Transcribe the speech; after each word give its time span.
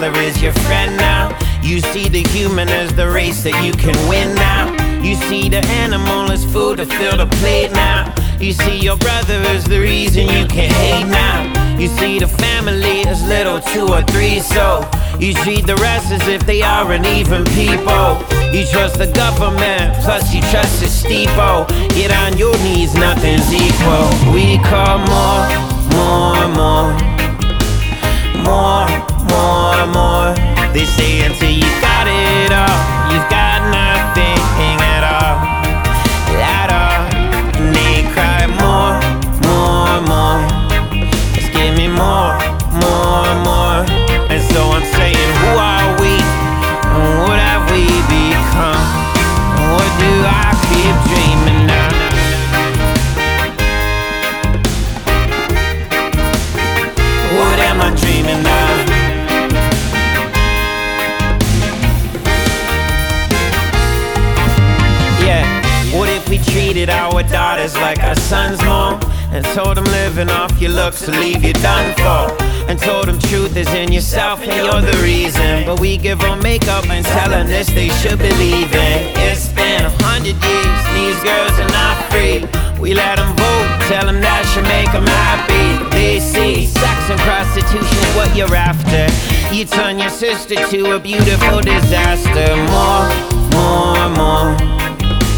Dollar 0.00 0.16
is 0.20 0.40
your 0.40 0.52
friend 0.52 0.96
now. 0.96 1.36
You 1.62 1.80
see 1.80 2.08
the 2.08 2.22
human 2.28 2.68
as 2.68 2.94
the 2.94 3.08
race 3.08 3.42
that 3.42 3.64
you 3.64 3.72
can 3.72 3.96
win 4.08 4.34
now. 4.34 4.66
You 5.02 5.14
see 5.14 5.48
the 5.48 5.64
animal 5.82 6.30
as 6.30 6.44
food 6.44 6.78
to 6.78 6.86
fill 6.86 7.16
the 7.16 7.26
plate 7.38 7.72
now. 7.72 8.14
You 8.38 8.52
see 8.52 8.78
your 8.78 8.96
brother 8.96 9.40
as 9.54 9.64
the 9.64 9.80
reason 9.80 10.28
you 10.28 10.46
can 10.46 10.70
hate 10.70 11.08
now. 11.08 11.78
You 11.78 11.88
see 11.88 12.18
the 12.18 12.28
family 12.28 13.06
as 13.06 13.22
little 13.26 13.60
two 13.60 13.88
or 13.88 14.02
three, 14.02 14.40
so 14.40 14.88
you 15.18 15.34
treat 15.34 15.66
the 15.66 15.76
rest 15.76 16.12
as 16.12 16.26
if 16.28 16.46
they 16.46 16.62
aren't 16.62 17.06
even 17.06 17.44
people. 17.58 18.22
You 18.54 18.66
trust 18.66 18.98
the 18.98 19.10
government, 19.14 19.94
plus 20.04 20.32
you 20.32 20.42
trust 20.52 20.80
the 20.80 20.88
steeple. 20.88 21.66
Get 21.98 22.12
on 22.12 22.38
your 22.38 22.56
knees, 22.58 22.94
nothing's 22.94 23.52
equal. 23.52 24.06
We 24.32 24.58
call 24.62 24.98
more, 25.10 25.46
more, 25.90 26.48
more 26.54 27.18
more, 28.48 28.88
more, 29.30 29.86
more. 29.92 30.34
They 30.72 30.84
say 30.84 31.24
until 31.26 31.50
you've 31.50 31.80
got 31.80 32.06
it 32.06 32.52
all, 32.52 33.12
you've 33.12 33.28
got 33.30 33.47
daughters 67.68 67.80
like 67.80 68.02
our 68.04 68.14
sons 68.14 68.60
mom. 68.62 69.00
And 69.30 69.44
told 69.44 69.76
them 69.76 69.84
living 69.84 70.30
off 70.30 70.58
your 70.60 70.70
looks 70.70 71.06
will 71.06 71.18
leave 71.18 71.44
you 71.44 71.52
done 71.52 71.94
for. 71.96 72.34
And 72.68 72.78
told 72.78 73.08
them 73.08 73.18
truth 73.18 73.56
is 73.56 73.68
in 73.74 73.92
yourself 73.92 74.40
and 74.40 74.52
you're 74.56 74.80
the 74.80 74.98
reason. 75.02 75.66
But 75.66 75.80
we 75.80 75.98
give 75.98 76.20
them 76.20 76.42
makeup 76.42 76.88
and 76.88 77.04
telling 77.04 77.46
this 77.46 77.68
they 77.68 77.90
should 78.00 78.18
believe 78.18 78.72
in. 78.72 79.12
It's 79.28 79.48
been 79.50 79.84
a 79.84 79.90
hundred 80.04 80.36
years, 80.40 80.80
these 80.96 81.18
girls 81.22 81.52
are 81.60 81.72
not 81.76 81.96
free. 82.10 82.40
We 82.80 82.94
let 82.94 83.16
them 83.16 83.36
vote, 83.36 83.88
tell 83.88 84.06
them 84.06 84.20
that 84.22 84.48
should 84.54 84.64
make 84.64 84.90
them 84.92 85.06
happy. 85.06 85.90
They 85.90 86.20
see 86.20 86.66
sex 86.66 87.10
and 87.10 87.20
prostitution 87.20 87.84
is 87.84 88.16
what 88.16 88.34
you're 88.34 88.54
after. 88.54 89.04
You 89.54 89.66
turn 89.66 89.98
your 89.98 90.10
sister 90.10 90.54
to 90.54 90.96
a 90.96 90.98
beautiful 90.98 91.60
disaster. 91.60 92.48
More, 92.72 93.08
more, 93.52 94.08
more. 94.16 94.78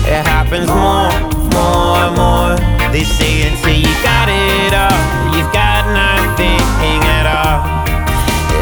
It 0.06 0.26
happens 0.26 0.66
more, 0.66 1.39
more, 1.54 2.10
more. 2.16 2.54
They 2.92 3.04
say 3.04 3.48
until 3.48 3.74
you 3.74 3.92
got 4.02 4.28
it 4.28 4.72
all, 4.74 4.98
you've 5.34 5.52
got 5.52 5.86
nothing 5.94 7.00
at 7.18 7.26
all, 7.26 7.60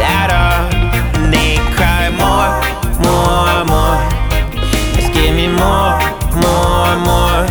at 0.05 0.31
all. 0.31 0.69
They 1.33 1.57
cry 1.77 2.11
more, 2.23 2.53
more, 3.01 3.65
more. 3.73 3.99
Just 4.97 5.13
give 5.13 5.35
me 5.35 5.49
more, 5.49 5.97
more, 6.45 6.95
more. 7.09 7.43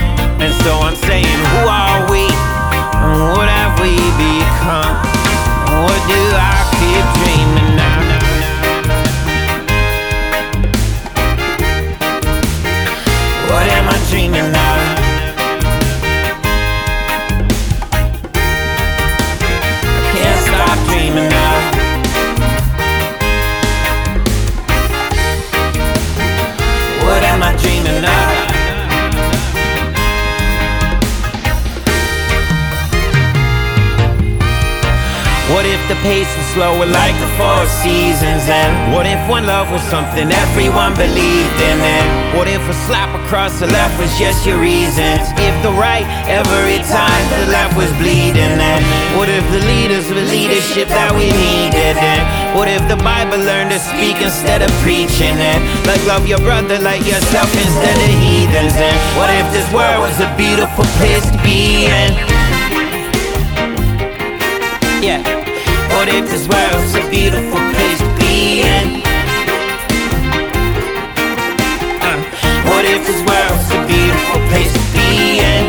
And 0.43 0.53
so 0.63 0.71
I'm 0.85 0.95
Pace 36.07 36.31
was 36.40 36.47
slower 36.56 36.88
like 36.88 37.19
the 37.19 37.28
four 37.35 37.68
seasons? 37.84 38.47
And 38.47 38.95
what 38.95 39.03
if 39.03 39.19
one 39.28 39.44
love 39.44 39.68
was 39.68 39.84
something 39.91 40.31
everyone 40.31 40.95
believed 40.95 41.59
in? 41.59 41.78
And 41.84 42.07
what 42.31 42.47
if 42.47 42.63
a 42.63 42.75
slap 42.88 43.12
across 43.12 43.59
the 43.59 43.68
left 43.68 44.00
was 44.00 44.07
just 44.16 44.47
your 44.47 44.56
reasons? 44.56 45.28
If 45.35 45.51
the 45.67 45.73
right 45.75 46.07
every 46.31 46.79
time 46.88 47.23
the 47.35 47.51
left 47.51 47.75
was 47.75 47.91
bleeding? 48.00 48.56
And 48.56 48.88
what 49.19 49.28
if 49.28 49.44
the 49.51 49.59
leaders 49.67 50.07
were 50.07 50.23
leadership 50.31 50.88
that 50.88 51.12
we 51.12 51.28
needed? 51.28 52.00
And 52.00 52.23
what 52.56 52.72
if 52.72 52.79
the 52.88 52.96
Bible 53.03 53.44
learned 53.44 53.75
to 53.75 53.79
speak 53.91 54.23
instead 54.23 54.63
of 54.63 54.72
preaching? 54.79 55.35
And 55.35 55.59
like 55.84 56.00
love 56.07 56.23
your 56.23 56.40
brother 56.40 56.79
like 56.79 57.03
yourself 57.03 57.51
instead 57.51 58.00
of 58.00 58.12
heathens? 58.23 58.79
And 58.79 58.96
what 59.19 59.28
if 59.35 59.44
this 59.51 59.67
world 59.75 60.07
was 60.07 60.16
a 60.23 60.31
beautiful 60.40 60.88
place 61.03 61.28
to 61.28 61.40
be 61.44 61.91
in? 61.91 62.16
Yeah. 65.03 65.36
What 65.93 66.07
if 66.09 66.29
this 66.29 66.47
world's 66.47 66.95
a 66.95 67.09
beautiful 67.09 67.59
place 67.73 67.99
to 67.99 68.09
be 68.19 68.61
in? 68.61 69.01
Uh, 72.01 72.19
what 72.69 72.85
if 72.85 73.01
this 73.07 73.22
world's 73.28 73.69
a 73.72 73.79
beautiful 73.87 74.39
place 74.49 74.73
to 74.73 74.85
be 74.93 75.39
in? 75.53 75.66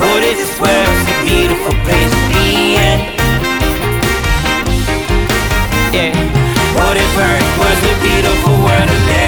What 0.00 0.22
if 0.24 0.36
this 0.42 0.54
world's 0.60 1.04
a 1.08 1.16
beautiful 1.24 1.74
place 1.86 2.12
to 2.12 2.22
be 2.34 2.76
in? 2.88 2.98
Yeah. 5.94 6.12
What 6.78 6.96
if 6.96 7.12
Earth 7.28 7.50
was 7.62 7.78
a 7.82 7.94
beautiful 8.02 8.54
world 8.64 8.88
to 8.88 8.98
live 9.06 9.27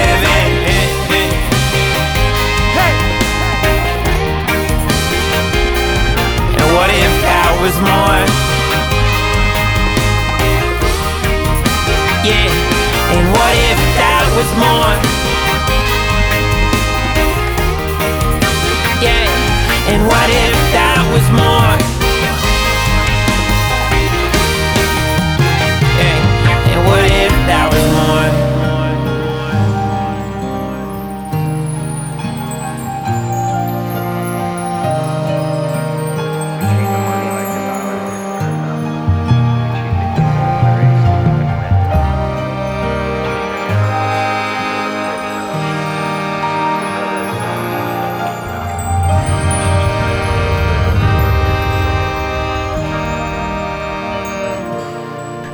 was 7.61 7.77
more? 7.77 8.25
Yeah, 12.25 12.49
and 13.13 13.23
what 13.37 13.53
if 13.69 13.79
that 14.01 14.25
was 14.33 14.49
more? 14.57 14.97
Yeah, 19.05 19.29
and 19.93 20.01
what 20.09 20.29
if 20.33 20.40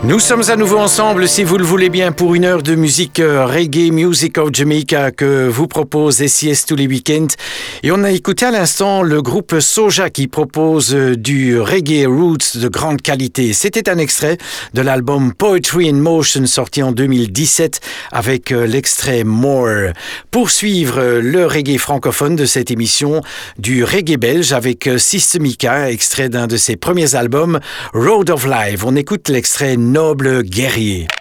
Nous 0.07 0.21
sommes 0.21 0.43
à 0.47 0.55
nouveau 0.55 0.77
ensemble, 0.77 1.27
si 1.27 1.43
vous 1.43 1.57
le 1.57 1.65
voulez 1.65 1.89
bien, 1.89 2.13
pour 2.13 2.33
une 2.33 2.45
heure 2.45 2.63
de 2.63 2.75
musique 2.75 3.19
euh, 3.19 3.45
reggae, 3.45 3.91
Music 3.91 4.37
of 4.37 4.51
Jamaica, 4.53 5.11
que 5.11 5.49
vous 5.49 5.67
propose 5.67 6.25
SIS 6.25 6.63
tous 6.65 6.77
les 6.77 6.87
week-ends. 6.87 7.27
Et 7.83 7.91
on 7.91 8.01
a 8.05 8.11
écouté 8.11 8.45
à 8.45 8.51
l'instant 8.51 9.03
le 9.03 9.21
groupe 9.21 9.59
Soja 9.59 10.09
qui 10.09 10.29
propose 10.29 10.95
euh, 10.95 11.17
du 11.17 11.59
reggae 11.59 12.07
roots 12.07 12.55
de 12.55 12.69
grande 12.69 13.01
qualité. 13.01 13.51
C'était 13.51 13.89
un 13.89 13.97
extrait 13.97 14.37
de 14.73 14.81
l'album 14.81 15.33
Poetry 15.33 15.89
in 15.89 15.95
Motion 15.95 16.45
sorti 16.45 16.81
en 16.81 16.93
2017 16.93 17.81
avec 18.13 18.53
euh, 18.53 18.65
l'extrait 18.65 19.25
More. 19.25 19.91
Pour 20.31 20.51
suivre 20.51 21.19
le 21.19 21.45
reggae 21.45 21.77
francophone 21.77 22.37
de 22.37 22.45
cette 22.45 22.71
émission, 22.71 23.19
du 23.59 23.83
reggae 23.83 24.17
belge 24.17 24.53
avec 24.53 24.89
Systemica, 24.97 25.91
extrait 25.91 26.29
d'un 26.29 26.47
de 26.47 26.55
ses 26.55 26.77
premiers 26.77 27.15
albums, 27.15 27.59
Road 27.93 28.29
of 28.29 28.45
Life. 28.45 28.85
On 28.85 28.95
écoute 28.95 29.27
l'extrait 29.27 29.75
noble 29.97 30.43
guerrier. 30.43 31.16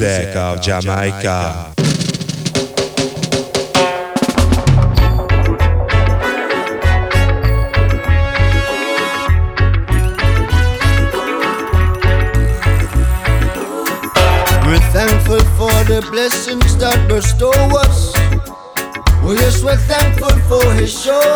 music 0.00 0.34
of 0.34 0.60
Jamaica. 0.60 1.72
We're 14.66 14.80
thankful 14.90 15.38
for 15.54 15.70
the 15.84 16.04
blessings 16.10 16.76
that 16.78 17.06
bestow 17.08 17.52
us. 17.52 18.12
Oh 19.22 19.36
yes, 19.38 19.62
we're 19.62 19.76
thankful 19.76 20.36
for 20.48 20.72
His 20.74 20.90
show. 21.04 21.33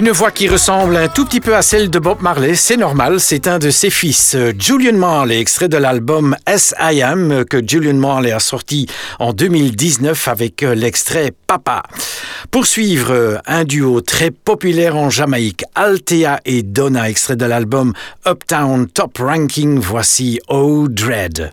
Une 0.00 0.12
voix 0.12 0.30
qui 0.30 0.48
ressemble 0.48 0.96
un 0.96 1.08
tout 1.08 1.26
petit 1.26 1.40
peu 1.40 1.54
à 1.54 1.60
celle 1.60 1.90
de 1.90 1.98
Bob 1.98 2.22
Marley, 2.22 2.54
c'est 2.54 2.78
normal, 2.78 3.20
c'est 3.20 3.46
un 3.46 3.58
de 3.58 3.68
ses 3.68 3.90
fils, 3.90 4.34
Julian 4.58 4.94
Marley, 4.96 5.38
extrait 5.38 5.68
de 5.68 5.76
l'album 5.76 6.34
As 6.46 6.72
I 6.80 7.02
Am 7.02 7.44
que 7.44 7.58
Julian 7.62 7.98
Marley 7.98 8.32
a 8.32 8.40
sorti 8.40 8.86
en 9.18 9.34
2019 9.34 10.28
avec 10.28 10.62
euh, 10.62 10.74
l'extrait 10.74 11.34
Papa. 11.46 11.82
Poursuivre 12.50 13.12
euh, 13.12 13.36
un 13.46 13.64
duo 13.64 14.00
très 14.00 14.30
populaire 14.30 14.96
en 14.96 15.10
Jamaïque, 15.10 15.64
Altea 15.74 16.40
et 16.46 16.62
Donna, 16.62 17.10
extrait 17.10 17.36
de 17.36 17.44
l'album 17.44 17.92
Uptown 18.26 18.88
Top 18.88 19.18
Ranking, 19.18 19.78
voici 19.80 20.40
Oh 20.48 20.88
Dread. 20.88 21.50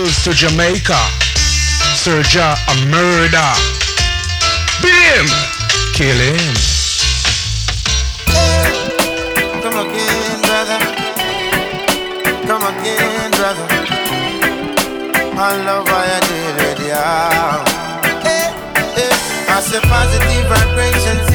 Cruise 0.00 0.24
to 0.24 0.32
Jamaica. 0.32 0.96
Serja 2.02 2.56
a 2.72 2.74
murder. 2.86 3.50
Beat 4.80 4.96
him. 5.12 5.28
Kill 5.92 6.16
him. 6.16 6.54
Come 9.62 9.76
again, 9.84 10.40
brother. 10.46 10.80
Come 12.48 12.64
again, 12.72 13.30
brother. 13.32 13.66
My 15.34 15.52
love, 15.66 15.86
I 15.86 16.20
did 16.28 16.56
it, 16.70 16.78
yeah. 16.88 17.64
Hey, 18.24 18.48
hey. 18.96 19.12
I 19.52 19.60
say 19.60 19.80
positive 19.80 20.46
vibrations. 20.48 21.29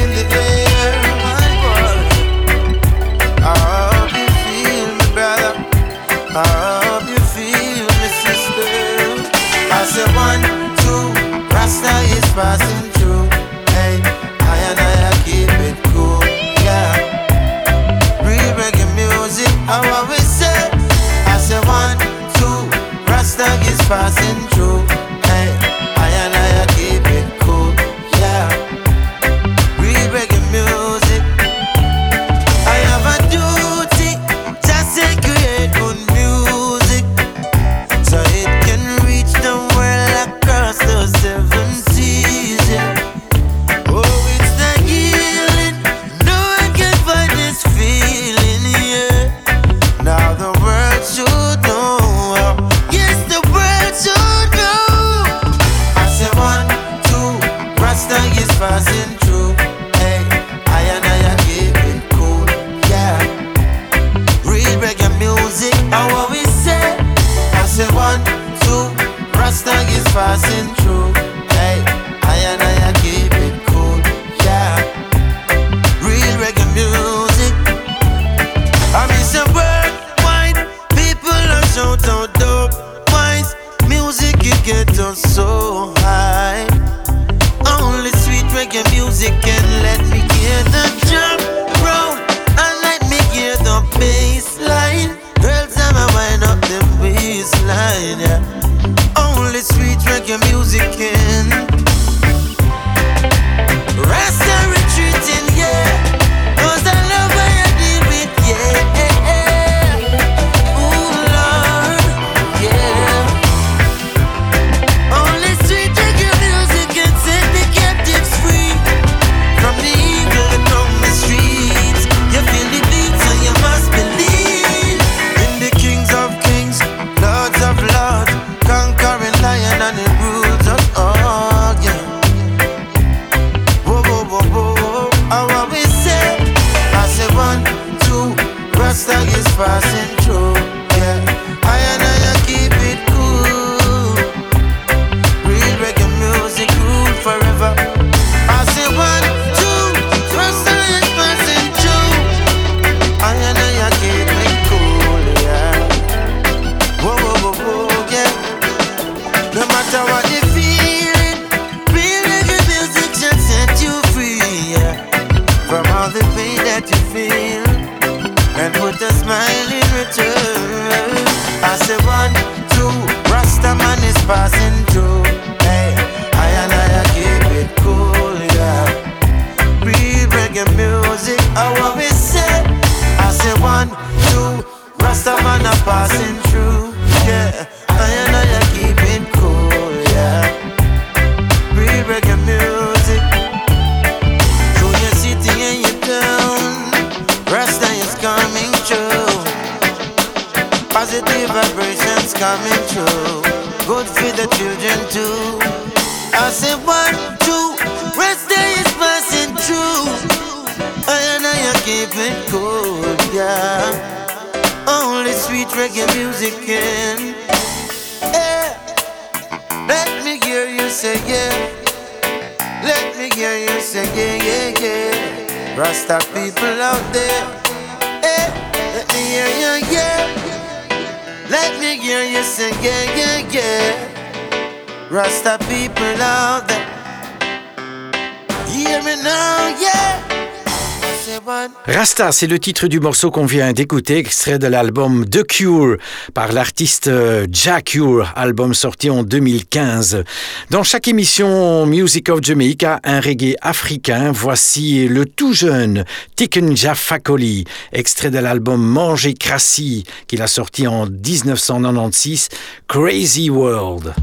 C'est 242.32 242.46
le 242.46 242.58
titre 242.58 242.88
du 242.88 242.98
morceau 242.98 243.30
qu'on 243.30 243.44
vient 243.44 243.74
d'écouter, 243.74 244.16
extrait 244.16 244.58
de 244.58 244.66
l'album 244.66 245.26
The 245.28 245.46
Cure 245.46 245.98
par 246.32 246.50
l'artiste 246.52 247.08
euh, 247.08 247.46
Jack 247.52 247.84
Cure, 247.84 248.32
album 248.34 248.72
sorti 248.72 249.10
en 249.10 249.22
2015. 249.22 250.24
Dans 250.70 250.82
chaque 250.82 251.08
émission 251.08 251.84
Music 251.84 252.30
of 252.30 252.42
Jamaica, 252.42 253.00
un 253.04 253.20
reggae 253.20 253.54
africain, 253.60 254.32
voici 254.32 255.06
le 255.08 255.26
tout 255.26 255.52
jeune 255.52 256.06
Tikenja 256.36 256.94
Fakoli, 256.94 257.64
extrait 257.92 258.30
de 258.30 258.38
l'album 258.38 258.82
Manger 258.82 259.34
Crassi 259.34 260.04
qu'il 260.26 260.40
a 260.40 260.46
sorti 260.46 260.86
en 260.86 261.04
1996, 261.04 262.48
Crazy 262.88 263.50
World. 263.50 264.14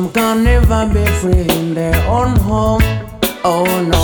Some 0.00 0.12
can 0.12 0.44
never 0.44 0.88
be 0.94 1.04
free 1.20 1.46
in 1.58 1.74
their 1.74 1.94
own 2.08 2.34
home. 2.36 2.80
Oh 3.44 3.66
no. 3.92 3.99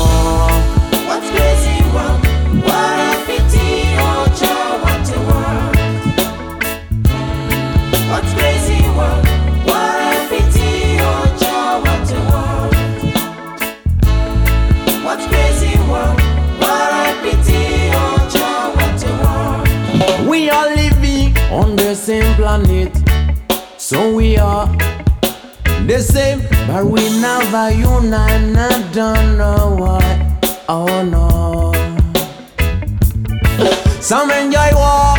by 27.57 27.71
you 27.71 27.88
and 27.88 28.14
I 28.14 28.69
don't 28.92 29.38
know 29.38 29.77
why. 29.81 30.05
Oh 30.69 30.97
no. 31.14 31.73
Some 34.11 34.31
enjoy 34.31 34.71
war 34.83 35.14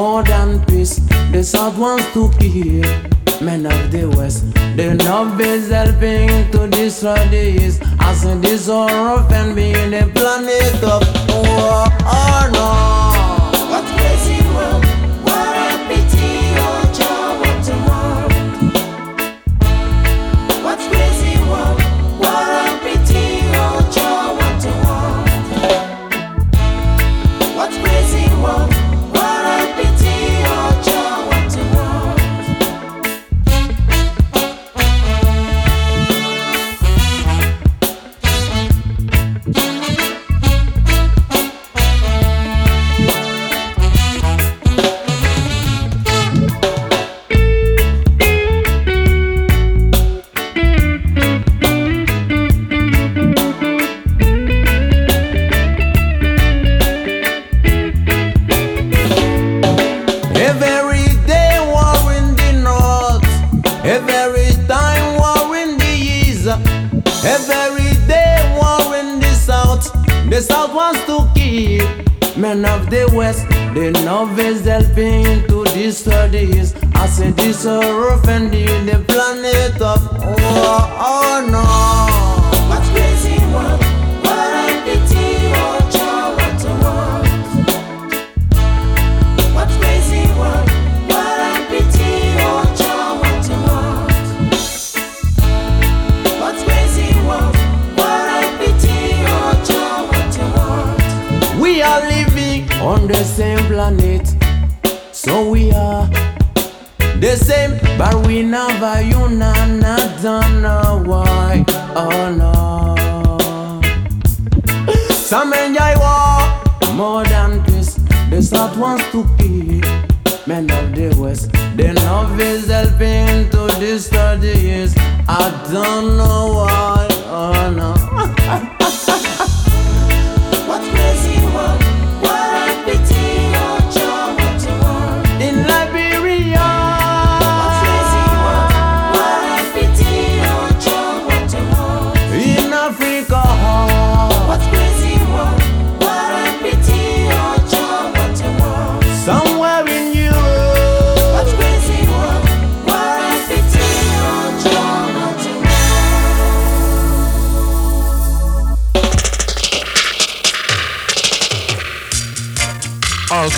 more 0.00 0.24
than 0.24 0.64
peace. 0.66 0.96
The 1.30 1.44
South 1.44 1.78
wants 1.78 2.06
to 2.14 2.22
kill 2.40 2.82
men 3.40 3.64
of 3.66 3.92
the 3.92 4.04
West. 4.16 4.40
The 4.78 4.88
North 5.04 5.40
is 5.40 5.70
helping 5.70 6.50
to 6.52 6.66
destroy 6.66 7.22
the 7.34 7.44
East. 7.62 7.80
As 8.00 8.24
in 8.24 8.40
this 8.40 8.66
horror 8.66 9.24
and 9.38 9.54
being 9.54 9.90
the 9.96 10.04
planet 10.16 10.82
of 10.94 11.02
war. 11.30 11.97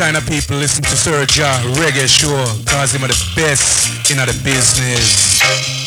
kind 0.01 0.17
of 0.17 0.25
people 0.27 0.57
listen 0.57 0.83
to 0.83 0.97
Sir 0.97 1.27
Ja 1.29 1.61
Reggae 1.77 2.09
Show, 2.09 2.33
cause 2.65 2.95
him 2.95 3.05
are 3.05 3.09
the 3.09 3.33
best 3.37 4.11
in 4.11 4.17
the 4.17 4.33
business. 4.43 5.80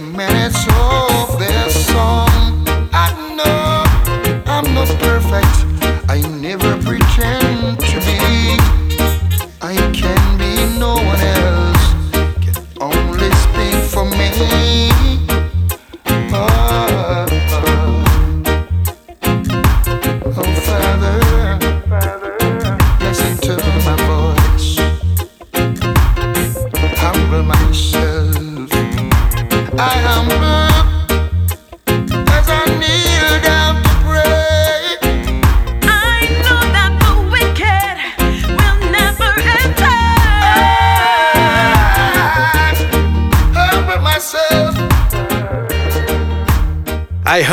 Minutes 0.00 0.66
of 0.68 1.08
their 1.08 1.15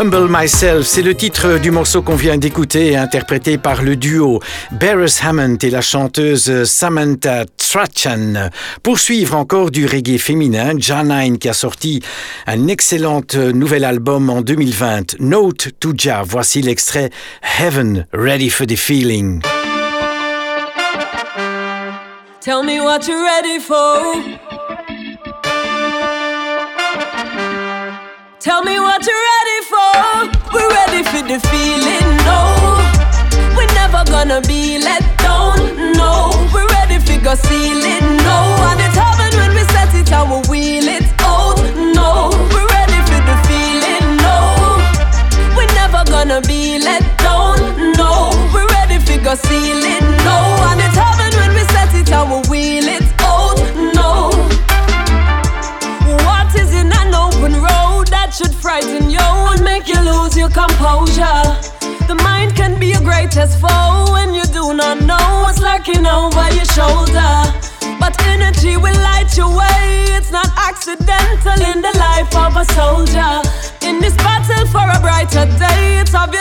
Humble 0.03 0.27
Myself, 0.29 0.85
c'est 0.85 1.01
le 1.01 1.15
titre 1.15 1.59
du 1.59 1.71
morceau 1.71 2.01
qu'on 2.01 2.17
vient 2.17 2.37
d'écouter, 2.37 2.97
interprété 2.97 3.57
par 3.57 3.81
le 3.83 3.95
duo 3.95 4.41
Barris 4.73 5.19
Hammond 5.23 5.55
et 5.61 5.69
la 5.69 5.79
chanteuse 5.79 6.65
Samantha 6.65 7.45
Strachan. 7.55 8.49
Pour 8.83 8.99
suivre 8.99 9.37
encore 9.37 9.71
du 9.71 9.85
reggae 9.85 10.17
féminin, 10.17 10.73
Janine 10.77 11.37
qui 11.37 11.47
a 11.47 11.53
sorti 11.53 12.01
un 12.47 12.67
excellent 12.67 13.21
nouvel 13.53 13.85
album 13.85 14.29
en 14.29 14.41
2020, 14.41 15.21
Note 15.21 15.69
to 15.79 15.93
Jah. 15.95 16.23
Voici 16.25 16.61
l'extrait 16.61 17.09
Heaven, 17.57 18.05
Ready 18.11 18.49
for 18.49 18.67
the 18.67 18.75
Feeling. 18.75 19.41
Tell 22.41 22.61
me 22.61 22.81
what 22.81 23.07
you're 23.07 23.23
ready 23.23 23.57
for. 23.61 24.62
Tell 28.43 28.61
me 28.61 28.77
what 28.77 28.99
you're 29.07 29.15
ready 29.15 29.59
for. 29.71 30.51
We're 30.51 30.67
ready 30.67 31.01
for 31.03 31.23
the 31.23 31.39
feeling. 31.47 32.09
No, 32.27 32.41
we're 33.55 33.71
never 33.71 34.03
gonna 34.11 34.41
be 34.41 34.79
let 34.79 34.99
down. 35.19 35.55
No, 35.93 36.27
we're 36.53 36.67
ready 36.75 36.99
for 36.99 37.23
go 37.23 37.35
ceiling. 37.35 38.03
No, 38.27 38.37
and 38.67 38.81
it's 38.83 38.99
heaven 38.99 39.31
when 39.39 39.55
we 39.55 39.63
set 39.71 39.95
it 39.95 40.11
and 40.11 40.27
we 40.29 40.37
wheel 40.51 40.87
it 40.91 41.07
out. 41.21 41.55
No, 41.95 42.35
we're 42.51 42.67
ready 42.67 42.99
for 43.07 43.21
the 43.23 43.35
feeling. 43.47 44.17
No, 44.19 44.75
we're 45.55 45.71
never 45.79 46.03
gonna 46.11 46.41
be 46.41 46.79
let 46.79 46.99
down. 47.19 47.55
No, 47.95 48.27
we're 48.53 48.67
ready 48.75 48.99
for 48.99 49.23
go 49.23 49.35
ceiling. 49.35 50.02
No, 50.02 50.02
should 58.33 58.53
frighten 58.53 59.11
you 59.11 59.19
and 59.21 59.63
make 59.63 59.87
you 59.87 59.99
lose 60.01 60.35
your 60.35 60.49
composure? 60.49 61.45
The 62.09 62.17
mind 62.23 62.55
can 62.55 62.79
be 62.79 62.87
your 62.87 63.01
greatest 63.01 63.61
foe 63.61 64.11
when 64.11 64.33
you 64.33 64.43
do 64.45 64.73
not 64.73 65.01
know 65.01 65.45
what's 65.45 65.61
lurking 65.61 66.05
over 66.07 66.49
your 66.49 66.65
shoulder. 66.73 67.33
But 68.01 68.17
energy 68.25 68.75
will 68.75 68.97
light 69.05 69.37
your 69.37 69.53
way, 69.55 70.17
it's 70.17 70.31
not 70.31 70.49
accidental 70.57 71.59
in 71.61 71.81
the 71.85 71.93
life 71.99 72.33
of 72.35 72.57
a 72.57 72.65
soldier. 72.73 73.33
In 73.85 74.01
this 74.01 74.15
battle 74.17 74.65
for 74.73 74.81
a 74.81 74.99
brighter 74.99 75.45
day, 75.61 76.01
it's 76.01 76.15
of 76.15 76.33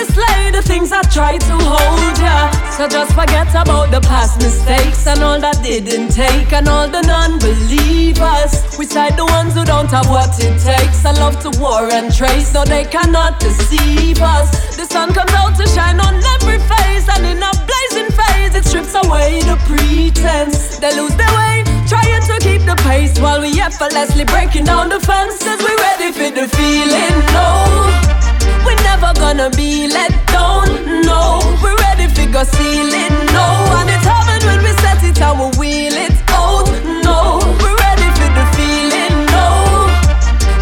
slay 0.00 0.50
the 0.50 0.62
things 0.62 0.90
that 0.90 1.12
try 1.12 1.36
to 1.36 1.54
hold 1.60 2.16
ya. 2.16 2.48
So 2.72 2.88
just 2.88 3.12
forget 3.12 3.48
about 3.52 3.90
the 3.90 4.00
past 4.00 4.40
mistakes 4.40 5.06
and 5.06 5.22
all 5.22 5.38
that 5.40 5.62
didn't 5.62 6.08
take, 6.08 6.52
and 6.52 6.68
all 6.68 6.88
the 6.88 7.02
non 7.02 7.38
believers. 7.38 8.52
We 8.78 8.86
side 8.86 9.16
the 9.16 9.26
ones 9.26 9.54
who 9.54 9.64
don't 9.64 9.90
have 9.90 10.08
what 10.08 10.32
it 10.40 10.56
takes. 10.58 11.04
I 11.04 11.12
love 11.12 11.38
to 11.44 11.50
war 11.60 11.92
and 11.92 12.08
trace, 12.14 12.54
no, 12.54 12.64
they 12.64 12.84
cannot 12.84 13.40
deceive 13.40 14.20
us. 14.22 14.76
The 14.76 14.86
sun 14.86 15.12
comes 15.12 15.32
out 15.34 15.56
to 15.60 15.66
shine 15.68 16.00
on 16.00 16.16
every 16.40 16.58
face, 16.58 17.06
and 17.12 17.26
in 17.26 17.42
a 17.42 17.52
blazing 17.68 18.10
phase, 18.16 18.54
it 18.54 18.64
strips 18.64 18.94
away 18.94 19.42
the 19.42 19.60
pretense. 19.68 20.78
They 20.78 20.96
lose 20.96 21.14
their 21.16 21.32
way, 21.36 21.64
trying 21.86 22.24
to 22.32 22.36
keep 22.40 22.62
the 22.64 22.76
pace 22.88 23.18
while 23.20 23.40
we 23.40 23.60
effortlessly 23.60 24.24
breaking 24.24 24.64
down 24.64 24.88
the 24.88 25.00
fences. 25.00 25.60
We're 25.60 25.76
ready 25.76 26.10
for 26.12 26.30
the 26.32 26.48
feeling, 26.48 27.16
no. 27.36 28.31
We're 28.64 28.82
never 28.82 29.12
gonna 29.18 29.50
be 29.50 29.88
let 29.88 30.12
down, 30.28 30.66
no. 31.02 31.40
We're 31.62 31.76
ready 31.86 32.06
for 32.08 32.26
go 32.30 32.44
ceiling, 32.44 33.12
no. 33.36 33.46
And 33.78 33.88
it's 33.90 34.04
heaven 34.04 34.40
when 34.48 34.60
we 34.64 34.72
set 34.82 35.02
it 35.02 35.20
and 35.20 35.38
we 35.40 35.46
wheel 35.58 35.96
it 36.06 36.14
out, 36.30 36.68
no. 37.04 37.40
We're 37.62 37.76
ready 37.86 38.08
for 38.18 38.30
the 38.38 38.44
feeling, 38.56 39.14
no. 39.34 39.46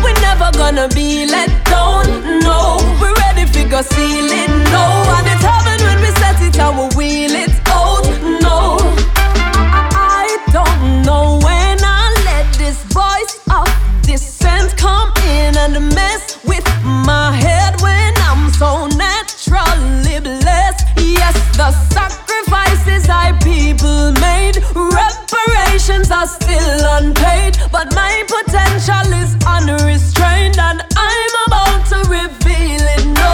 We're 0.02 0.20
never 0.20 0.50
gonna 0.56 0.88
be 0.88 1.26
let 1.26 1.50
down, 1.66 2.06
no. 2.40 2.78
We're 3.00 3.14
ready 3.24 3.44
for 3.46 3.68
go 3.68 3.82
ceiling, 3.82 4.52
no. 4.74 4.84
And 5.16 5.26
it's 5.32 5.42
heaven 5.44 5.78
when 5.86 5.98
we 6.00 6.10
set 6.20 6.40
it 6.42 6.58
and 6.58 6.74
we 6.78 6.84
wheel 6.96 7.29
the 21.70 21.94
sacrifices 21.94 23.08
I 23.08 23.30
people 23.42 24.10
made, 24.18 24.58
reparations 24.74 26.10
are 26.10 26.26
still 26.26 26.80
unpaid, 26.98 27.58
but 27.70 27.94
my 27.94 28.24
potential 28.26 29.06
is 29.22 29.36
unrestrained 29.46 30.58
and 30.58 30.82
I'm 30.82 31.34
about 31.46 31.86
to 31.94 31.98
reveal 32.10 32.82
it. 32.96 33.06
No, 33.06 33.32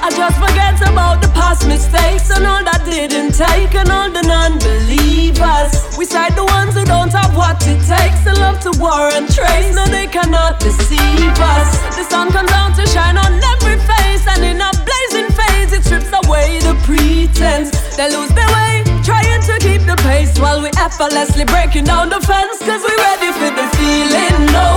I 0.00 0.08
just 0.16 0.36
forget 0.40 0.80
about 0.80 1.20
the 1.20 1.28
past 1.28 1.66
mistakes 1.68 2.30
and 2.30 2.46
all 2.46 2.64
that 2.64 2.84
didn't 2.88 3.32
take 3.36 3.74
and 3.74 3.90
all 3.90 4.10
the 4.10 4.22
non-believers. 4.22 5.98
We 5.98 6.04
side 6.06 6.34
the 6.34 6.44
ones 6.44 6.74
who 6.74 6.84
don't 6.84 7.12
have 7.12 7.36
what 7.36 7.60
it 7.66 7.80
takes 7.84 8.24
and 8.24 8.38
love 8.38 8.60
to 8.64 8.72
war 8.80 9.12
and 9.12 9.28
trace. 9.28 9.74
No, 9.74 9.84
they 9.86 10.06
cannot 10.06 10.58
deceive 10.60 11.36
us. 11.36 11.68
The 11.96 12.04
sun 12.08 12.32
comes 12.32 12.50
out 12.52 12.76
to 12.80 12.86
shine 12.88 13.18
on 13.18 13.32
every 13.52 13.76
face 13.76 14.24
and 14.26 14.40
in 14.40 14.60
a 14.60 14.70
blazing 14.72 15.01
pretense. 17.42 17.70
They 17.96 18.08
lose 18.08 18.30
their 18.30 18.48
way, 18.54 18.82
trying 19.02 19.42
to 19.42 19.54
keep 19.58 19.82
the 19.82 19.96
pace 20.06 20.38
while 20.38 20.62
we 20.62 20.70
effortlessly 20.78 21.44
breaking 21.44 21.84
down 21.84 22.08
the 22.08 22.20
fence. 22.20 22.58
Cause 22.58 22.82
we 22.86 22.94
ready 23.08 23.30
for 23.34 23.50
the 23.50 23.66
feeling. 23.76 24.36
No, 24.54 24.68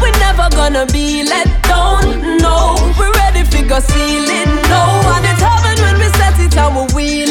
we're 0.00 0.18
never 0.18 0.48
gonna 0.54 0.86
be 0.86 1.24
let 1.24 1.48
down. 1.64 2.38
No, 2.38 2.76
we're 2.98 3.12
ready 3.12 3.42
for 3.44 3.62
go 3.66 3.80
ceiling. 3.80 4.50
No, 4.70 4.82
and 5.14 5.24
it's 5.30 5.42
heaven 5.42 5.76
when 5.84 5.96
we 5.98 6.08
set 6.18 6.38
it 6.38 6.56
and 6.56 6.74
we 6.76 6.82
wheel 6.94 7.27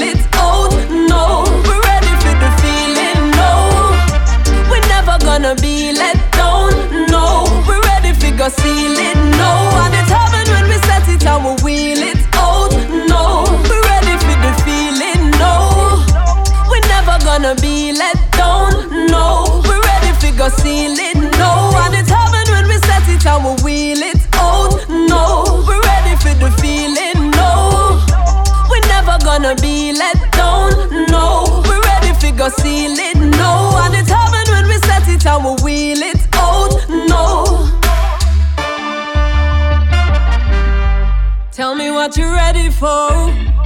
what 42.08 42.16
you're 42.16 42.32
ready 42.32 42.70
for. 42.70 43.57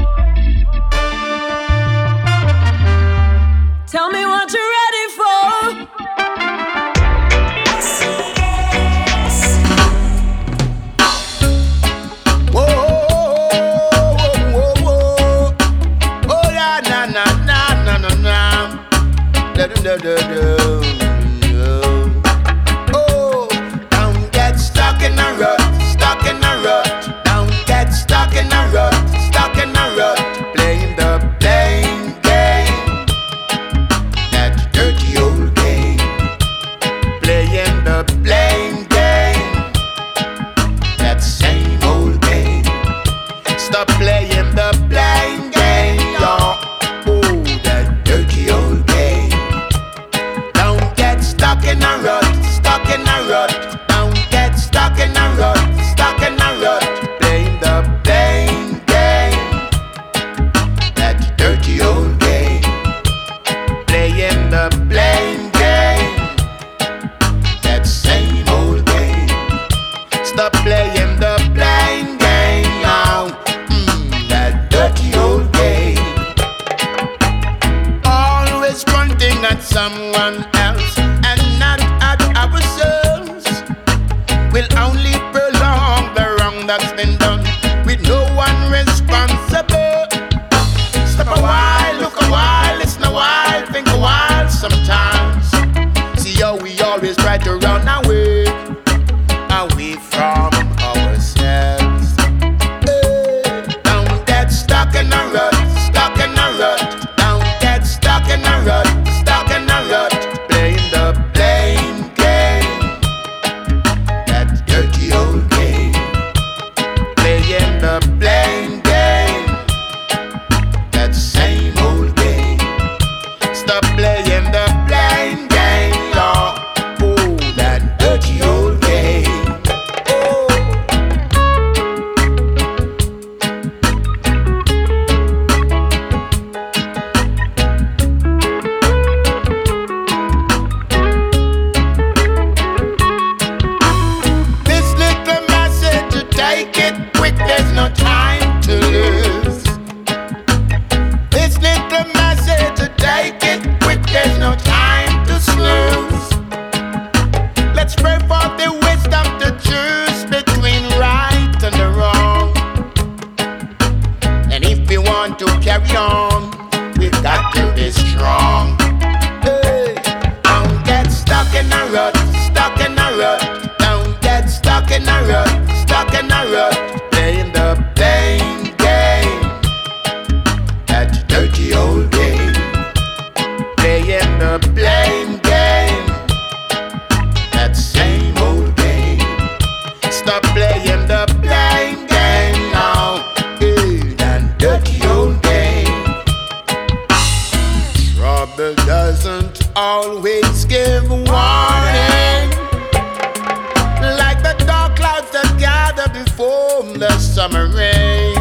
summer 207.41 207.65
rain. 207.75 208.35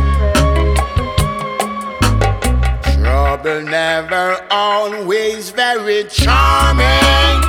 Trouble 2.92 3.62
never 3.62 4.46
always 4.51 5.48
very 5.48 6.05
charming. 6.05 7.40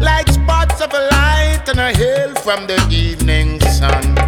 Like 0.00 0.28
spots 0.28 0.80
of 0.80 0.90
light 0.94 1.64
on 1.68 1.78
a 1.78 1.92
hill 1.92 2.34
from 2.36 2.66
the 2.66 2.78
evening 2.90 3.60
sun. 3.60 4.25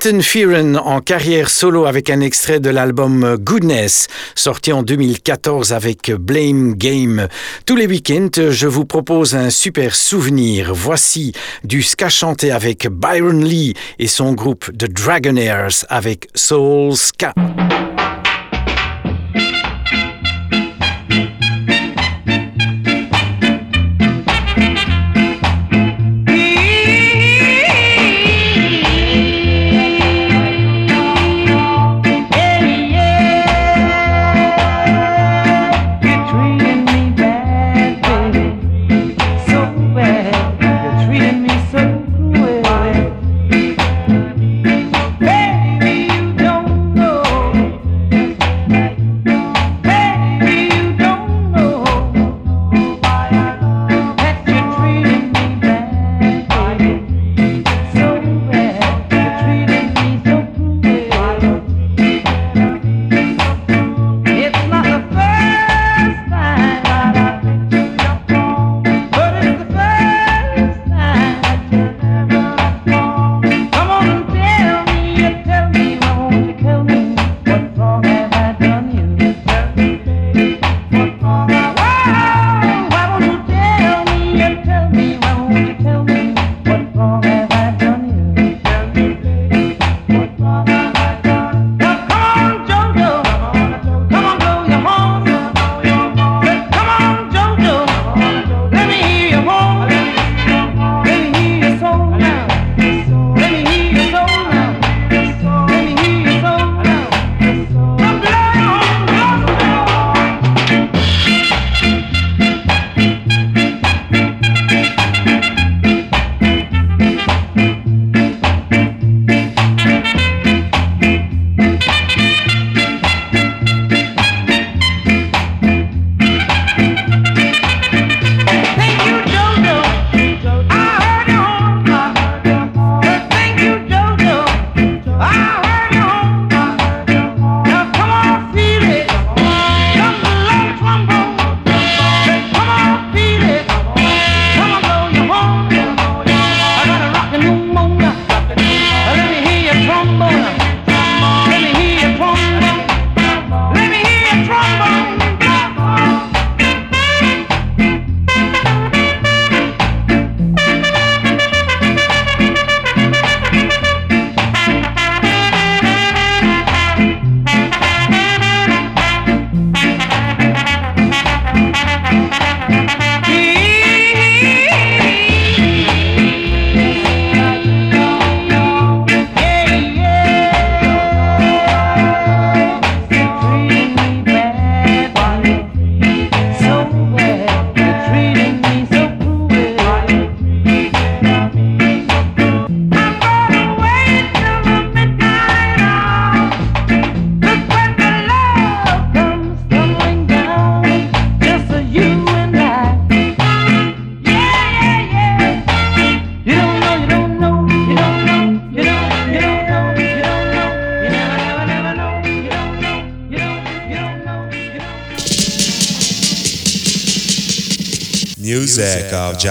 Clinton 0.00 0.22
Fearon 0.22 0.74
en 0.76 1.00
carrière 1.00 1.50
solo 1.50 1.84
avec 1.84 2.08
un 2.08 2.20
extrait 2.20 2.58
de 2.58 2.70
l'album 2.70 3.36
Goodness, 3.38 4.08
sorti 4.34 4.72
en 4.72 4.82
2014 4.82 5.74
avec 5.74 6.10
Blame 6.12 6.74
Game. 6.74 7.28
Tous 7.66 7.76
les 7.76 7.86
week-ends, 7.86 8.50
je 8.50 8.66
vous 8.66 8.86
propose 8.86 9.34
un 9.34 9.50
super 9.50 9.94
souvenir. 9.94 10.72
Voici 10.72 11.32
du 11.64 11.82
ska 11.82 12.08
chanté 12.08 12.50
avec 12.50 12.88
Byron 12.88 13.44
Lee 13.44 13.74
et 13.98 14.06
son 14.06 14.32
groupe 14.32 14.70
The 14.72 14.90
Dragonaires 14.90 15.84
avec 15.90 16.28
Soul 16.34 16.96
Ska. 16.96 17.34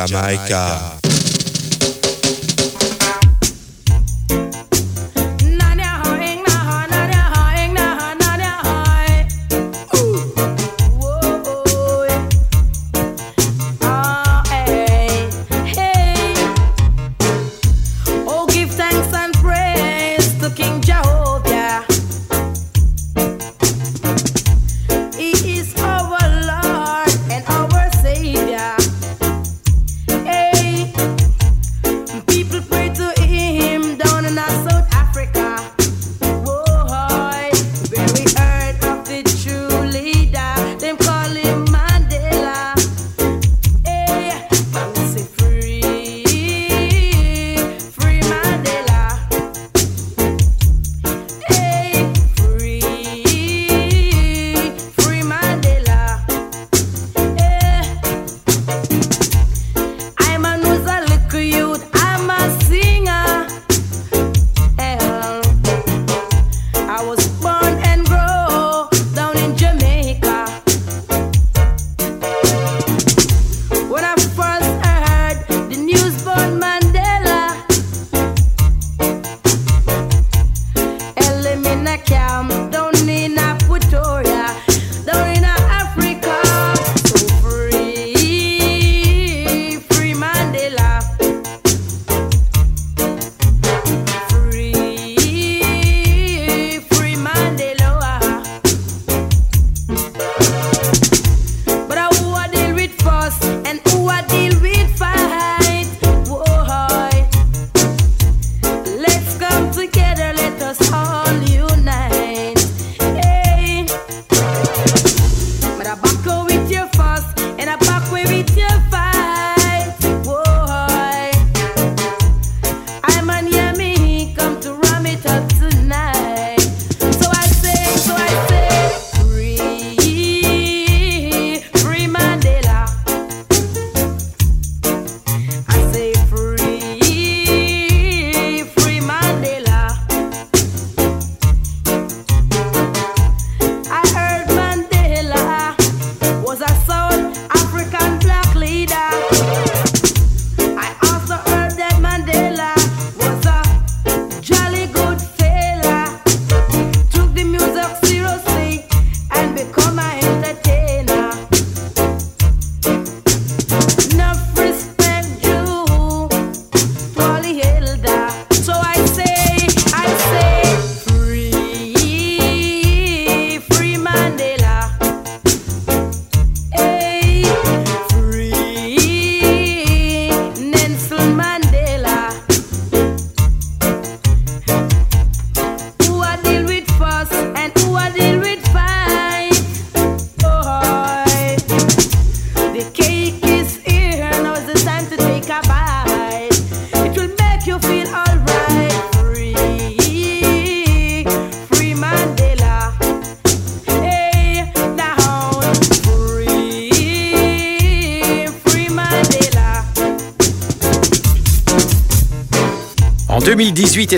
Jamaica. 0.07 0.78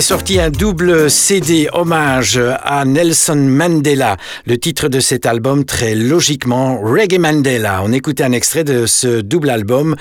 2018 0.01 0.07
est 0.07 0.07
sorti 0.07 0.39
un 0.39 0.49
double 0.49 1.11
CD 1.11 1.69
hommage 1.73 2.41
à 2.63 2.85
Nelson 2.85 3.35
Mandela. 3.35 4.17
Le 4.47 4.57
titre 4.57 4.87
de 4.87 4.99
cet 4.99 5.27
album, 5.27 5.63
très 5.63 5.93
logiquement, 5.93 6.81
Reggae 6.81 7.19
Mandela. 7.19 7.81
On 7.83 7.91
écoutait 7.91 8.23
un 8.23 8.31
extrait 8.31 8.63
de 8.63 8.87
ce 8.87 9.21
double 9.21 9.51
album 9.51 9.95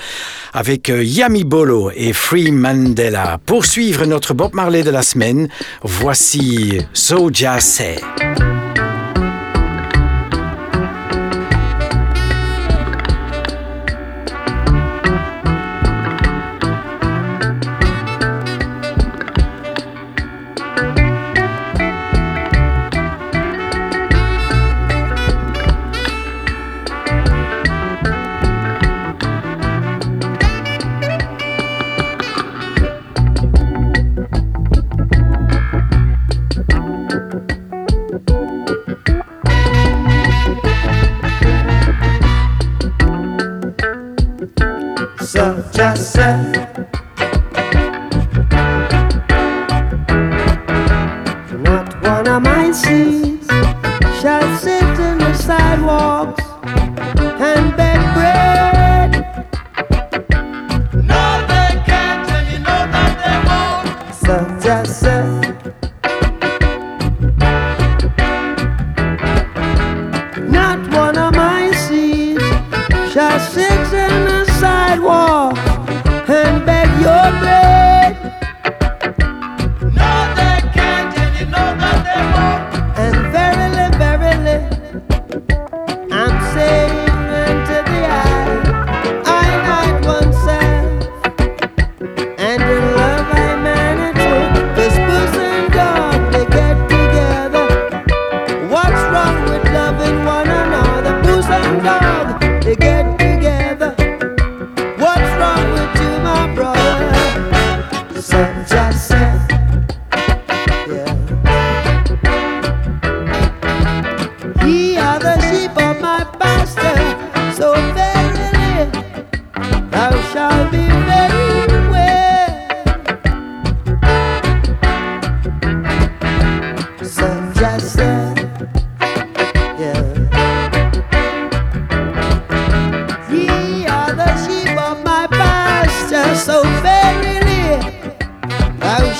avec 0.53 0.89
euh, 0.89 1.03
Yami 1.03 1.43
Bolo 1.43 1.91
et 1.95 2.13
Free 2.13 2.51
Mandela. 2.51 3.37
Pour 3.45 3.63
suivre 3.63 4.07
notre 4.07 4.33
Bob 4.33 4.55
Marley 4.55 4.81
de 4.81 4.89
la 4.89 5.03
semaine, 5.03 5.49
voici 5.83 6.79
Soja 6.93 7.59
Say. 7.59 7.97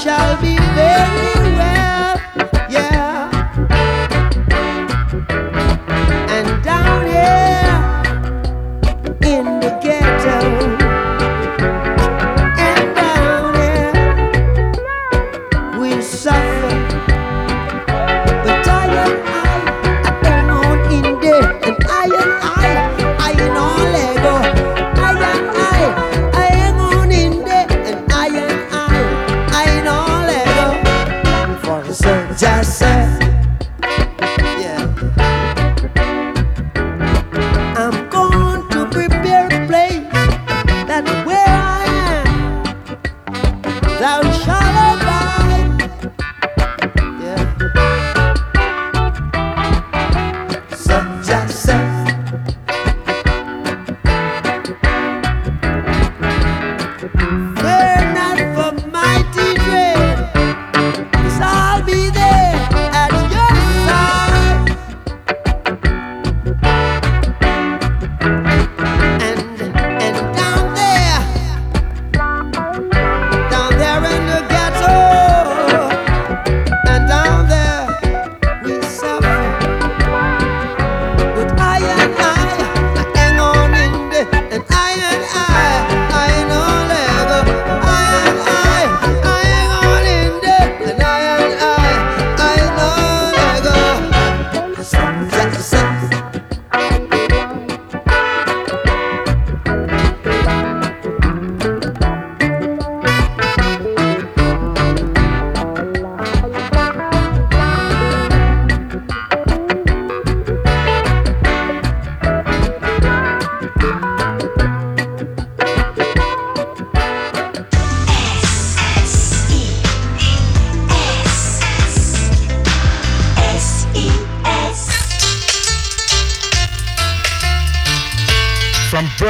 shall 0.02 0.36
be 0.42 0.58
very 0.58 1.31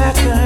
back 0.00 0.39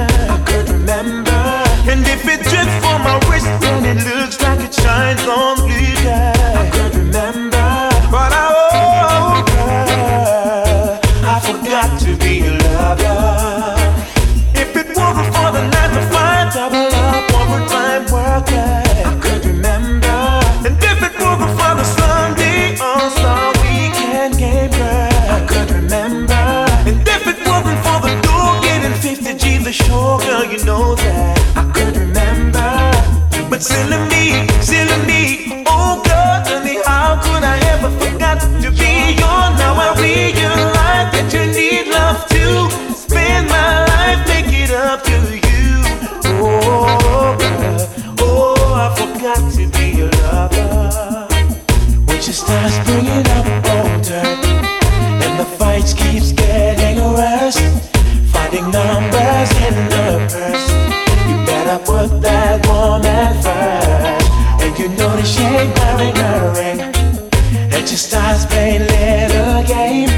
nice 68.25 68.45
plain 68.47 68.81
little 68.81 69.61
game. 69.75 70.09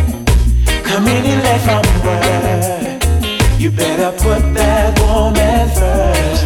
Coming 0.89 1.23
late 1.45 1.63
from 1.67 1.83
work, 2.05 3.03
you 3.59 3.69
better 3.69 4.11
put 4.23 4.41
that 4.57 4.89
woman 5.03 5.67
first. 5.77 6.43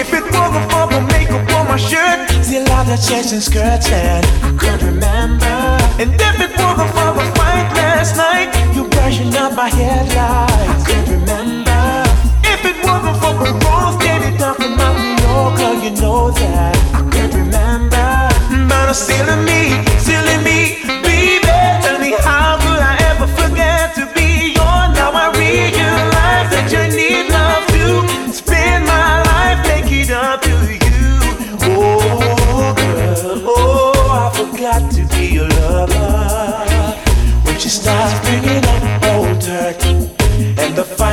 If 0.00 0.08
it 0.18 0.24
wasn't 0.36 0.66
for 0.72 0.84
the 0.92 1.00
makeup 1.12 1.48
on 1.56 1.64
my 1.72 1.78
shirt, 1.90 2.18
see 2.44 2.58
a 2.58 2.64
lot 2.72 2.86
of 2.94 3.00
chasing 3.08 3.40
skirts 3.40 3.90
and 3.90 4.24
I 4.46 4.50
could 4.60 4.80
remember. 4.82 5.56
And 6.00 6.10
if 6.28 6.36
it 6.46 6.52
wasn't 6.60 6.90
for 6.96 7.10
the 7.18 7.26
fight 7.36 7.68
last 7.80 8.12
night, 8.24 8.48
you 8.74 8.82
brushing 8.94 9.34
up 9.34 9.52
my 9.54 9.70
headlights. 9.78 10.68
I 10.72 10.86
could 10.88 11.06
remember. 11.16 11.84
If 12.52 12.60
it 12.70 12.78
wasn't 12.84 13.16
for 13.22 13.32
the 13.42 13.50
wrong 13.64 13.90
standing 14.00 14.38
up 14.42 14.60
in 14.60 14.72
my 14.80 14.90
New 15.00 15.14
Yorker, 15.24 15.72
you 15.84 15.90
know 16.02 16.30
that 16.40 16.76
I 16.98 17.00
could 17.12 17.32
remember. 17.42 18.08
But 18.68 18.84
I'm 18.92 18.94
still 18.94 19.28
in 19.34 19.40
me, 19.50 19.60
still 20.04 20.28
in 20.36 20.44
me. 20.44 20.87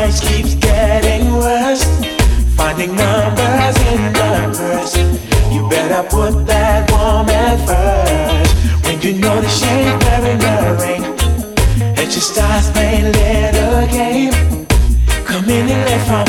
price 0.06 0.20
keeps 0.20 0.54
getting 0.56 1.34
worse. 1.34 1.84
Finding 2.56 2.96
numbers 2.96 3.76
in 3.90 4.14
numbers. 4.14 4.92
You 5.52 5.68
better 5.68 6.04
put 6.08 6.46
that 6.46 6.92
woman 6.92 7.58
first. 7.66 8.86
When 8.86 9.02
you 9.02 9.14
know 9.20 9.42
the 9.42 9.50
shape 9.50 9.88
ain't 9.88 10.04
wearing 10.04 10.42
a 10.44 10.58
ring, 10.84 11.04
and 11.98 12.12
she 12.12 12.20
starts 12.20 12.70
playing 12.72 13.12
little 13.20 13.88
game, 13.88 14.34
come 15.26 15.50
in 15.50 15.70
and 15.74 15.82
let 15.90 16.02
from 16.08 16.26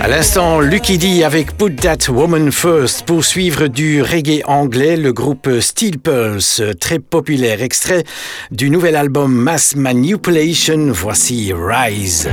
À 0.00 0.06
l'instant, 0.06 0.60
Lucky 0.60 0.96
D 0.96 1.22
avec 1.24 1.56
Put 1.56 1.74
That 1.76 2.08
Woman 2.08 2.50
First 2.50 3.04
pour 3.04 3.24
suivre 3.24 3.66
du 3.66 4.00
reggae 4.00 4.42
anglais, 4.46 4.96
le 4.96 5.12
groupe 5.12 5.48
Steel 5.60 5.98
Pulse, 5.98 6.62
très 6.80 6.98
populaire, 6.98 7.62
extrait 7.62 8.04
du 8.50 8.70
nouvel 8.70 8.96
album 8.96 9.34
Mass 9.34 9.76
Manipulation, 9.76 10.92
voici 10.92 11.52
Rise. 11.52 12.28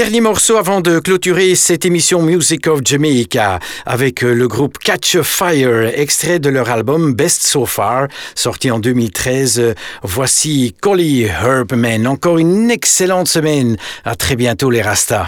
Dernier 0.00 0.22
morceau 0.22 0.56
avant 0.56 0.80
de 0.80 0.98
clôturer 0.98 1.54
cette 1.54 1.84
émission 1.84 2.22
Music 2.22 2.68
of 2.68 2.80
Jamaica 2.82 3.58
avec 3.84 4.24
euh, 4.24 4.32
le 4.32 4.48
groupe 4.48 4.78
Catch 4.78 5.16
a 5.16 5.22
Fire, 5.22 5.88
extrait 5.94 6.38
de 6.38 6.48
leur 6.48 6.70
album 6.70 7.12
Best 7.12 7.42
So 7.42 7.66
Far, 7.66 8.08
sorti 8.34 8.70
en 8.70 8.78
2013. 8.78 9.74
Voici 10.02 10.74
Collie 10.80 11.24
Herbman. 11.24 12.06
Encore 12.06 12.38
une 12.38 12.70
excellente 12.70 13.28
semaine. 13.28 13.76
À 14.06 14.14
très 14.14 14.36
bientôt 14.36 14.70
les 14.70 14.80
Rastas. 14.80 15.26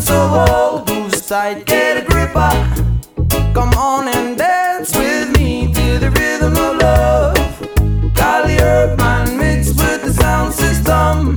So 0.00 0.26
hold, 0.28 0.88
wall, 0.88 1.10
tight, 1.10 1.66
get 1.66 1.98
a 1.98 2.04
grip 2.04 2.34
up. 2.34 2.56
Come 3.54 3.74
on 3.74 4.08
and 4.08 4.36
dance 4.36 4.96
with 4.96 5.38
me 5.38 5.72
to 5.74 5.98
the 5.98 6.10
rhythm 6.10 6.56
of 6.56 6.78
love. 6.78 8.14
Kali 8.16 8.56
Urban 8.58 9.36
mixed 9.36 9.78
with 9.78 10.02
the 10.02 10.12
sound 10.12 10.54
system. 10.54 11.36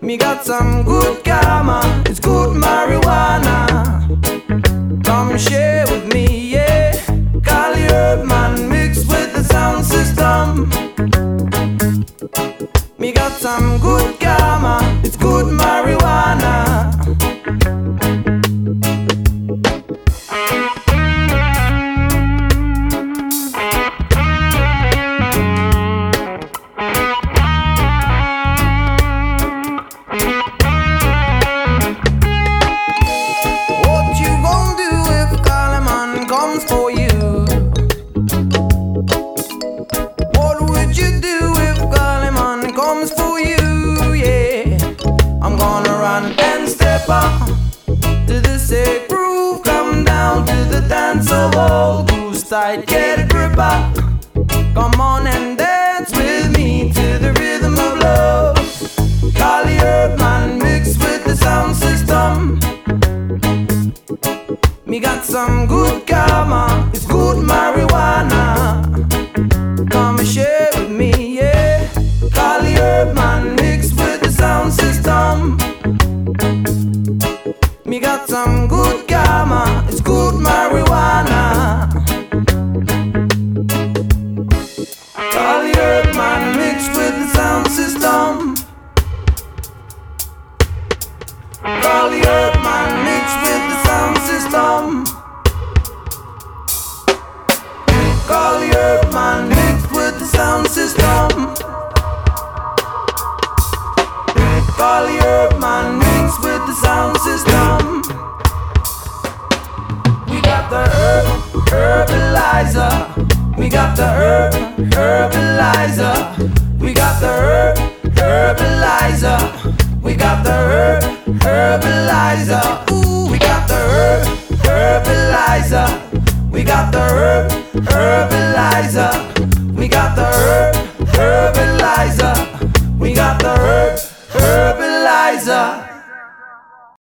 Me 0.00 0.16
got 0.16 0.44
some 0.44 0.82
good 0.82 1.24
karma, 1.24 1.80
it's 2.06 2.18
good 2.18 2.56
marijuana. 2.56 4.04
Come 5.04 5.38
share 5.38 5.86
with 5.86 6.12
me, 6.12 6.50
yeah. 6.54 6.92
Kali 7.44 7.86
Urban 7.86 8.68
mixed 8.68 9.08
with 9.08 9.32
the 9.34 9.44
sound 9.44 9.84
system. 9.84 10.68
Me 12.98 13.12
got 13.12 13.32
some 13.32 13.78
good 13.78 14.18
karma, 14.18 14.80
it's 15.04 15.16
good 15.16 15.46